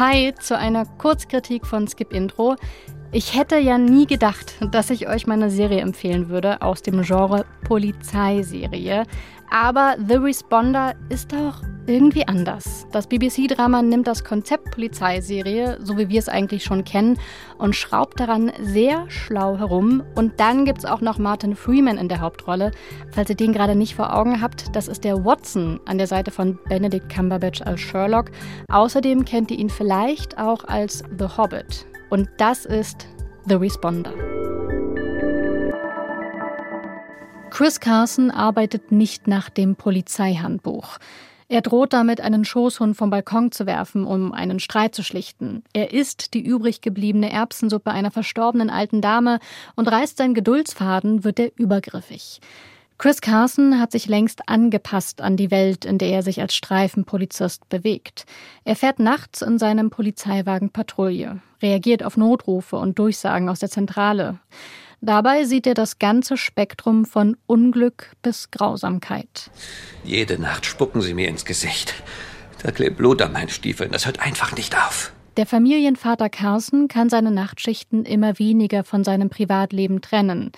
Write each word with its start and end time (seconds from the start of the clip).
Hi 0.00 0.32
zu 0.34 0.56
einer 0.56 0.86
Kurzkritik 0.86 1.66
von 1.66 1.86
Skip 1.86 2.14
Intro. 2.14 2.56
Ich 3.12 3.36
hätte 3.36 3.58
ja 3.58 3.76
nie 3.76 4.06
gedacht, 4.06 4.54
dass 4.72 4.88
ich 4.88 5.06
euch 5.06 5.26
meine 5.26 5.50
Serie 5.50 5.82
empfehlen 5.82 6.30
würde 6.30 6.62
aus 6.62 6.80
dem 6.80 7.02
Genre 7.02 7.44
Polizeiserie. 7.64 9.04
Aber 9.50 9.96
The 10.08 10.14
Responder 10.14 10.94
ist 11.10 11.34
doch 11.34 11.60
irgendwie 11.90 12.26
anders. 12.26 12.86
Das 12.92 13.08
BBC-Drama 13.08 13.82
nimmt 13.82 14.06
das 14.06 14.22
Konzept 14.22 14.70
Polizeiserie, 14.70 15.78
so 15.82 15.98
wie 15.98 16.08
wir 16.08 16.20
es 16.20 16.28
eigentlich 16.28 16.62
schon 16.62 16.84
kennen, 16.84 17.18
und 17.58 17.74
schraubt 17.74 18.20
daran 18.20 18.52
sehr 18.62 19.10
schlau 19.10 19.58
herum. 19.58 20.02
Und 20.14 20.38
dann 20.38 20.64
gibt 20.64 20.78
es 20.78 20.84
auch 20.84 21.00
noch 21.00 21.18
Martin 21.18 21.56
Freeman 21.56 21.98
in 21.98 22.08
der 22.08 22.20
Hauptrolle. 22.20 22.70
Falls 23.10 23.28
ihr 23.28 23.36
den 23.36 23.52
gerade 23.52 23.74
nicht 23.74 23.96
vor 23.96 24.16
Augen 24.16 24.40
habt, 24.40 24.74
das 24.74 24.86
ist 24.86 25.02
der 25.02 25.24
Watson 25.24 25.80
an 25.84 25.98
der 25.98 26.06
Seite 26.06 26.30
von 26.30 26.58
Benedict 26.68 27.12
Cumberbatch 27.12 27.62
als 27.62 27.80
Sherlock. 27.80 28.30
Außerdem 28.68 29.24
kennt 29.24 29.50
ihr 29.50 29.58
ihn 29.58 29.68
vielleicht 29.68 30.38
auch 30.38 30.64
als 30.64 31.02
The 31.18 31.26
Hobbit. 31.36 31.86
Und 32.08 32.28
das 32.38 32.66
ist 32.66 33.08
The 33.46 33.54
Responder. 33.54 34.12
Chris 37.50 37.80
Carson 37.80 38.30
arbeitet 38.30 38.92
nicht 38.92 39.26
nach 39.26 39.50
dem 39.50 39.74
Polizeihandbuch. 39.74 40.98
Er 41.50 41.62
droht 41.62 41.92
damit, 41.92 42.20
einen 42.20 42.44
Schoßhund 42.44 42.96
vom 42.96 43.10
Balkon 43.10 43.50
zu 43.50 43.66
werfen, 43.66 44.04
um 44.04 44.32
einen 44.32 44.60
Streit 44.60 44.94
zu 44.94 45.02
schlichten. 45.02 45.64
Er 45.72 45.92
isst 45.92 46.32
die 46.32 46.46
übrig 46.46 46.80
gebliebene 46.80 47.32
Erbsensuppe 47.32 47.90
einer 47.90 48.12
verstorbenen 48.12 48.70
alten 48.70 49.00
Dame 49.00 49.40
und 49.74 49.90
reißt 49.90 50.18
seinen 50.18 50.34
Geduldsfaden, 50.34 51.24
wird 51.24 51.40
er 51.40 51.50
übergriffig. 51.56 52.40
Chris 52.98 53.20
Carson 53.20 53.80
hat 53.80 53.90
sich 53.90 54.06
längst 54.06 54.48
angepasst 54.48 55.22
an 55.22 55.36
die 55.36 55.50
Welt, 55.50 55.84
in 55.84 55.98
der 55.98 56.10
er 56.10 56.22
sich 56.22 56.40
als 56.40 56.54
Streifenpolizist 56.54 57.68
bewegt. 57.68 58.26
Er 58.62 58.76
fährt 58.76 59.00
nachts 59.00 59.42
in 59.42 59.58
seinem 59.58 59.90
Polizeiwagen 59.90 60.70
Patrouille, 60.70 61.40
reagiert 61.60 62.04
auf 62.04 62.16
Notrufe 62.16 62.76
und 62.76 62.96
Durchsagen 62.96 63.48
aus 63.48 63.58
der 63.58 63.70
Zentrale. 63.70 64.38
Dabei 65.00 65.44
sieht 65.44 65.66
er 65.66 65.74
das 65.74 65.98
ganze 65.98 66.36
Spektrum 66.36 67.06
von 67.06 67.36
Unglück 67.46 68.12
bis 68.22 68.50
Grausamkeit. 68.50 69.50
Jede 70.04 70.38
Nacht 70.38 70.66
spucken 70.66 71.00
sie 71.00 71.14
mir 71.14 71.28
ins 71.28 71.44
Gesicht. 71.44 71.94
Da 72.62 72.70
klebt 72.70 72.98
Blut 72.98 73.22
an 73.22 73.32
meinen 73.32 73.48
Stiefeln. 73.48 73.92
Das 73.92 74.04
hört 74.04 74.20
einfach 74.20 74.54
nicht 74.54 74.76
auf. 74.76 75.12
Der 75.38 75.46
Familienvater 75.46 76.28
Carson 76.28 76.88
kann 76.88 77.08
seine 77.08 77.30
Nachtschichten 77.30 78.04
immer 78.04 78.38
weniger 78.38 78.84
von 78.84 79.04
seinem 79.04 79.30
Privatleben 79.30 80.02
trennen. 80.02 80.52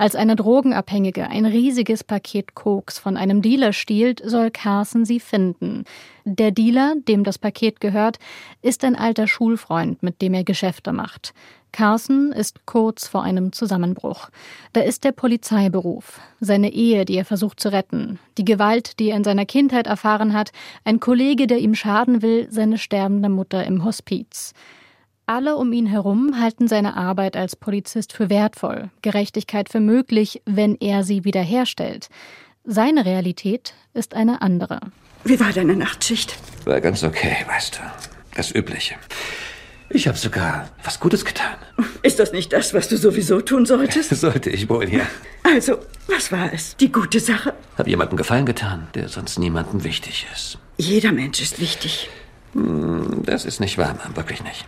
Als 0.00 0.16
eine 0.16 0.34
Drogenabhängige 0.34 1.28
ein 1.28 1.44
riesiges 1.44 2.04
Paket 2.04 2.54
Koks 2.54 2.98
von 2.98 3.18
einem 3.18 3.42
Dealer 3.42 3.74
stiehlt, 3.74 4.22
soll 4.24 4.50
Carson 4.50 5.04
sie 5.04 5.20
finden. 5.20 5.84
Der 6.24 6.52
Dealer, 6.52 6.94
dem 7.06 7.22
das 7.22 7.36
Paket 7.36 7.82
gehört, 7.82 8.18
ist 8.62 8.82
ein 8.82 8.96
alter 8.96 9.26
Schulfreund, 9.26 10.02
mit 10.02 10.22
dem 10.22 10.32
er 10.32 10.42
Geschäfte 10.42 10.94
macht. 10.94 11.34
Carson 11.70 12.32
ist 12.32 12.64
kurz 12.64 13.08
vor 13.08 13.24
einem 13.24 13.52
Zusammenbruch. 13.52 14.30
Da 14.72 14.80
ist 14.80 15.04
der 15.04 15.12
Polizeiberuf, 15.12 16.18
seine 16.40 16.72
Ehe, 16.72 17.04
die 17.04 17.18
er 17.18 17.26
versucht 17.26 17.60
zu 17.60 17.70
retten, 17.70 18.18
die 18.38 18.46
Gewalt, 18.46 18.98
die 19.00 19.10
er 19.10 19.18
in 19.18 19.24
seiner 19.24 19.44
Kindheit 19.44 19.86
erfahren 19.86 20.32
hat, 20.32 20.50
ein 20.82 21.00
Kollege, 21.00 21.46
der 21.46 21.58
ihm 21.58 21.74
schaden 21.74 22.22
will, 22.22 22.46
seine 22.50 22.78
sterbende 22.78 23.28
Mutter 23.28 23.66
im 23.66 23.84
Hospiz. 23.84 24.54
Alle 25.30 25.54
um 25.54 25.72
ihn 25.72 25.86
herum 25.86 26.40
halten 26.40 26.66
seine 26.66 26.96
Arbeit 26.96 27.36
als 27.36 27.54
Polizist 27.54 28.12
für 28.12 28.30
wertvoll, 28.30 28.90
Gerechtigkeit 29.00 29.68
für 29.68 29.78
möglich, 29.78 30.42
wenn 30.44 30.74
er 30.80 31.04
sie 31.04 31.24
wiederherstellt. 31.24 32.08
Seine 32.64 33.06
Realität 33.06 33.74
ist 33.94 34.14
eine 34.14 34.42
andere. 34.42 34.80
Wie 35.22 35.38
war 35.38 35.52
deine 35.52 35.76
Nachtschicht? 35.76 36.34
War 36.64 36.80
ganz 36.80 37.04
okay, 37.04 37.36
weißt 37.46 37.76
du. 37.76 37.80
Das 38.34 38.52
Übliche. 38.52 38.96
Ich 39.88 40.08
habe 40.08 40.18
sogar 40.18 40.68
was 40.82 40.98
Gutes 40.98 41.24
getan. 41.24 41.54
Ist 42.02 42.18
das 42.18 42.32
nicht 42.32 42.52
das, 42.52 42.74
was 42.74 42.88
du 42.88 42.96
sowieso 42.96 43.40
tun 43.40 43.66
solltest? 43.66 44.10
Sollte 44.20 44.50
ich 44.50 44.68
wohl, 44.68 44.92
ja. 44.92 45.06
Also, 45.44 45.78
was 46.08 46.32
war 46.32 46.52
es? 46.52 46.74
Die 46.78 46.90
gute 46.90 47.20
Sache? 47.20 47.54
Hab 47.78 47.86
jemandem 47.86 48.16
Gefallen 48.16 48.46
getan, 48.46 48.88
der 48.96 49.08
sonst 49.08 49.38
niemandem 49.38 49.84
wichtig 49.84 50.26
ist. 50.34 50.58
Jeder 50.76 51.12
Mensch 51.12 51.40
ist 51.40 51.60
wichtig. 51.60 52.10
Hm, 52.54 53.22
das 53.24 53.44
ist 53.44 53.60
nicht 53.60 53.78
wahr, 53.78 53.94
Mann, 53.94 54.16
wirklich 54.16 54.42
nicht. 54.42 54.66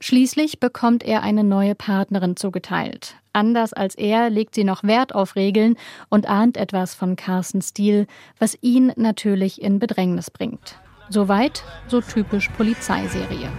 Schließlich 0.00 0.60
bekommt 0.60 1.02
er 1.02 1.22
eine 1.22 1.42
neue 1.42 1.74
Partnerin 1.74 2.36
zugeteilt. 2.36 3.16
Anders 3.32 3.72
als 3.72 3.96
er 3.96 4.30
legt 4.30 4.54
sie 4.54 4.62
noch 4.62 4.84
Wert 4.84 5.12
auf 5.12 5.34
Regeln 5.34 5.76
und 6.08 6.28
ahnt 6.28 6.56
etwas 6.56 6.94
von 6.94 7.16
Carsons 7.16 7.70
Stil, 7.70 8.06
was 8.38 8.56
ihn 8.60 8.92
natürlich 8.96 9.60
in 9.60 9.80
Bedrängnis 9.80 10.30
bringt. 10.30 10.76
Soweit, 11.08 11.64
so 11.88 12.00
typisch 12.00 12.48
Polizeiserie. 12.50 13.50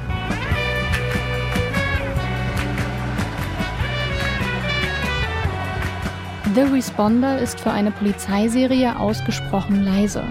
The 6.55 6.61
Responder 6.61 7.37
ist 7.39 7.59
für 7.59 7.71
eine 7.71 7.91
Polizeiserie 7.91 8.97
ausgesprochen 8.97 9.83
leise. 9.83 10.23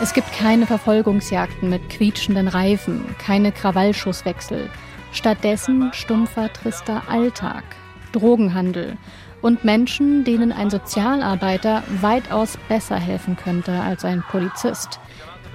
Es 0.00 0.14
gibt 0.14 0.32
keine 0.32 0.66
Verfolgungsjagden 0.66 1.68
mit 1.68 1.90
quietschenden 1.90 2.48
Reifen, 2.48 3.04
keine 3.18 3.52
Krawallschusswechsel. 3.52 4.70
Stattdessen 5.12 5.92
stumpfer, 5.92 6.52
trister 6.52 7.02
Alltag, 7.08 7.64
Drogenhandel 8.12 8.96
und 9.42 9.64
Menschen, 9.64 10.24
denen 10.24 10.52
ein 10.52 10.70
Sozialarbeiter 10.70 11.82
weitaus 12.00 12.58
besser 12.68 12.96
helfen 12.96 13.36
könnte 13.36 13.72
als 13.72 14.04
ein 14.04 14.22
Polizist. 14.30 15.00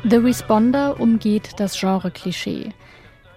The 0.04 0.18
Responder 0.18 1.00
umgeht 1.00 1.54
das 1.58 1.80
Genre-Klischee. 1.80 2.74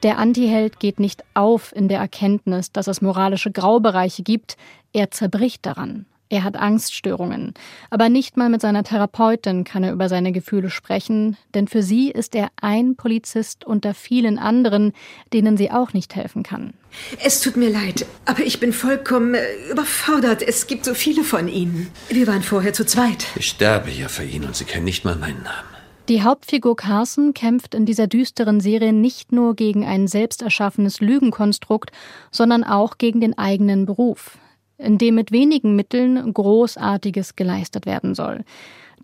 Der 0.03 0.19
Antiheld 0.19 0.79
geht 0.81 1.01
nicht 1.01 1.25
auf 1.35 1.75
in 1.75 1.89
der 1.89 1.99
Erkenntnis, 1.99 2.73
dass 2.73 2.87
es 2.87 3.01
moralische 3.01 3.51
Graubereiche 3.51 4.23
gibt, 4.23 4.57
er 4.93 5.11
zerbricht 5.11 5.67
daran. 5.67 6.07
Er 6.31 6.45
hat 6.45 6.57
Angststörungen, 6.57 7.55
aber 7.89 8.11
nicht 8.11 8.37
mal 8.37 8.51
mit 8.51 8.61
seiner 8.61 8.85
Therapeutin 8.85 9.65
kann 9.65 9.83
er 9.83 9.93
über 9.93 10.11
seine 10.11 10.31
Gefühle 10.31 10.69
sprechen, 10.69 11.39
denn 11.55 11.69
für 11.69 11.83
sie 11.83 12.11
ist 12.11 12.35
er 12.35 12.49
ein 12.61 12.97
Polizist 12.97 13.65
unter 13.65 13.95
vielen 13.95 14.39
anderen, 14.39 14.93
denen 15.33 15.57
sie 15.57 15.71
auch 15.71 15.95
nicht 15.95 16.15
helfen 16.15 16.43
kann. 16.43 16.75
Es 17.25 17.41
tut 17.41 17.57
mir 17.57 17.71
leid, 17.71 18.05
aber 18.27 18.41
ich 18.41 18.61
bin 18.61 18.75
vollkommen 18.75 19.35
äh, 19.35 19.41
überfordert. 19.71 20.43
Es 20.43 20.67
gibt 20.67 20.85
so 20.85 20.93
viele 20.93 21.25
von 21.25 21.49
Ihnen. 21.49 21.89
Wir 22.11 22.27
waren 22.27 22.43
vorher 22.43 22.75
zu 22.75 22.85
zweit. 22.85 23.27
Ich 23.37 23.49
sterbe 23.49 23.89
hier 23.89 24.11
für 24.11 24.25
ihn 24.25 24.45
und 24.45 24.55
Sie 24.55 24.65
kennen 24.65 24.85
nicht 24.85 25.05
mal 25.05 25.17
meinen 25.17 25.43
Namen. 25.43 25.69
Die 26.11 26.23
Hauptfigur 26.23 26.77
Carson 26.77 27.35
kämpft 27.35 27.75
in 27.75 27.85
dieser 27.85 28.07
düsteren 28.07 28.61
Serie 28.61 28.93
nicht 28.93 29.33
nur 29.33 29.55
gegen 29.55 29.85
ein 29.85 30.09
selbst 30.09 30.43
erschaffenes 30.43 31.01
Lügenkonstrukt, 31.01 31.91
sondern 32.31 32.65
auch 32.65 32.97
gegen 32.99 33.21
den 33.21 33.37
eigenen 33.37 33.85
Beruf 33.85 34.39
in 34.79 34.97
dem 34.99 35.17
mit 35.17 35.33
wenigen 35.33 35.77
Mitteln 35.77 36.33
Großartiges 36.33 37.37
geleistet 37.37 37.87
werden 37.87 38.15
soll. 38.15 38.45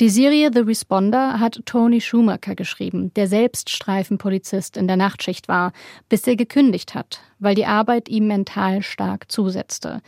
Die 0.01 0.09
Serie 0.09 0.51
The 0.53 0.61
Responder 0.61 1.39
hat 1.39 1.61
Tony 1.67 2.01
Schumacher 2.01 2.57
geschrieben, 2.57 3.13
der 3.15 3.29
selbst 3.29 3.71
Streifenpolizist 3.71 4.77
in 4.77 4.89
der 4.89 4.97
Nachtschicht 4.97 5.47
war, 5.47 5.73
bis 6.09 6.27
er 6.27 6.35
gekündigt 6.35 6.97
hat, 6.97 7.21
weil 7.39 7.55
die 7.55 7.67
Arbeit 7.67 8.09
ihm 8.09 8.27
mental 8.27 8.83
stark 8.83 9.31
zusetzte. 9.31 10.01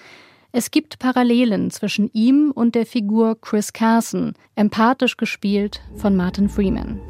Es 0.51 0.73
gibt 0.73 0.99
Parallelen 0.99 1.71
zwischen 1.71 2.11
ihm 2.13 2.51
und 2.51 2.75
der 2.75 2.87
Figur 2.87 3.41
Chris 3.41 3.73
Carson, 3.73 4.33
empathisch 4.57 5.17
gespielt 5.17 5.81
von 5.97 6.17
Martin 6.17 6.49
Freeman. 6.49 7.01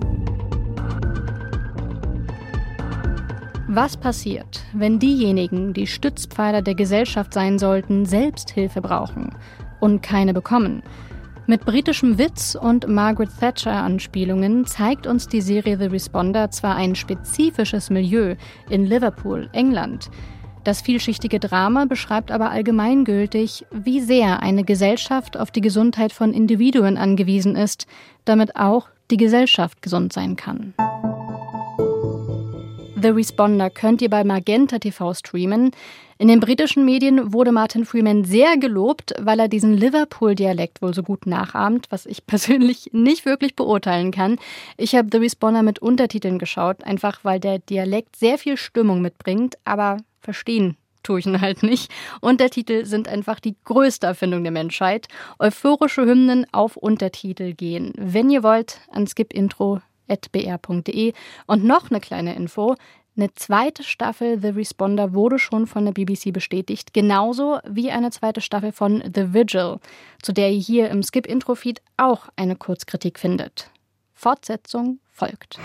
Was 3.76 3.94
passiert, 3.94 4.62
wenn 4.72 4.98
diejenigen, 4.98 5.74
die 5.74 5.86
Stützpfeiler 5.86 6.62
der 6.62 6.74
Gesellschaft 6.74 7.34
sein 7.34 7.58
sollten, 7.58 8.06
selbst 8.06 8.48
Hilfe 8.48 8.80
brauchen 8.80 9.36
und 9.80 10.02
keine 10.02 10.32
bekommen? 10.32 10.82
Mit 11.46 11.66
britischem 11.66 12.16
Witz 12.16 12.54
und 12.58 12.88
Margaret 12.88 13.28
Thatcher-Anspielungen 13.38 14.64
zeigt 14.64 15.06
uns 15.06 15.28
die 15.28 15.42
Serie 15.42 15.76
The 15.76 15.88
Responder 15.88 16.50
zwar 16.50 16.74
ein 16.74 16.94
spezifisches 16.94 17.90
Milieu 17.90 18.36
in 18.70 18.86
Liverpool, 18.86 19.50
England. 19.52 20.08
Das 20.64 20.80
vielschichtige 20.80 21.38
Drama 21.38 21.84
beschreibt 21.84 22.30
aber 22.30 22.50
allgemeingültig, 22.50 23.66
wie 23.72 24.00
sehr 24.00 24.42
eine 24.42 24.64
Gesellschaft 24.64 25.36
auf 25.36 25.50
die 25.50 25.60
Gesundheit 25.60 26.14
von 26.14 26.32
Individuen 26.32 26.96
angewiesen 26.96 27.56
ist, 27.56 27.86
damit 28.24 28.56
auch 28.56 28.88
die 29.10 29.18
Gesellschaft 29.18 29.82
gesund 29.82 30.14
sein 30.14 30.36
kann. 30.36 30.72
The 33.06 33.12
Responder 33.12 33.70
könnt 33.70 34.02
ihr 34.02 34.10
bei 34.10 34.24
Magenta 34.24 34.80
TV 34.80 35.14
streamen. 35.14 35.70
In 36.18 36.26
den 36.26 36.40
britischen 36.40 36.84
Medien 36.84 37.32
wurde 37.32 37.52
Martin 37.52 37.84
Freeman 37.84 38.24
sehr 38.24 38.56
gelobt, 38.56 39.14
weil 39.20 39.38
er 39.38 39.46
diesen 39.46 39.74
Liverpool-Dialekt 39.74 40.82
wohl 40.82 40.92
so 40.92 41.04
gut 41.04 41.24
nachahmt, 41.24 41.86
was 41.90 42.06
ich 42.06 42.26
persönlich 42.26 42.90
nicht 42.90 43.24
wirklich 43.24 43.54
beurteilen 43.54 44.10
kann. 44.10 44.40
Ich 44.76 44.96
habe 44.96 45.06
The 45.12 45.18
Responder 45.18 45.62
mit 45.62 45.78
Untertiteln 45.78 46.40
geschaut, 46.40 46.82
einfach 46.82 47.20
weil 47.22 47.38
der 47.38 47.60
Dialekt 47.60 48.16
sehr 48.16 48.38
viel 48.38 48.56
Stimmung 48.56 49.02
mitbringt, 49.02 49.56
aber 49.64 49.98
verstehen 50.18 50.76
tue 51.04 51.20
ich 51.20 51.26
ihn 51.26 51.40
halt 51.40 51.62
nicht. 51.62 51.92
Untertitel 52.20 52.86
sind 52.86 53.06
einfach 53.06 53.38
die 53.38 53.54
größte 53.64 54.08
Erfindung 54.08 54.42
der 54.42 54.50
Menschheit. 54.50 55.06
Euphorische 55.38 56.04
Hymnen 56.04 56.44
auf 56.50 56.76
Untertitel 56.76 57.52
gehen. 57.52 57.92
Wenn 57.96 58.30
ihr 58.30 58.42
wollt, 58.42 58.80
an 58.90 59.06
Skip 59.06 59.32
Intro 59.32 59.80
br.de. 60.06 61.12
Und 61.46 61.64
noch 61.64 61.90
eine 61.90 62.00
kleine 62.00 62.34
Info. 62.34 62.74
Eine 63.16 63.32
zweite 63.34 63.82
Staffel 63.82 64.40
The 64.40 64.48
Responder 64.48 65.14
wurde 65.14 65.38
schon 65.38 65.66
von 65.66 65.86
der 65.86 65.92
BBC 65.92 66.34
bestätigt, 66.34 66.92
genauso 66.92 67.58
wie 67.66 67.90
eine 67.90 68.10
zweite 68.10 68.42
Staffel 68.42 68.72
von 68.72 69.02
The 69.02 69.32
Vigil, 69.32 69.78
zu 70.20 70.32
der 70.32 70.50
ihr 70.50 70.60
hier 70.60 70.90
im 70.90 71.02
Skip-Intro-Feed 71.02 71.80
auch 71.96 72.28
eine 72.36 72.56
Kurzkritik 72.56 73.18
findet. 73.18 73.70
Fortsetzung 74.12 74.98
folgt. 75.10 75.58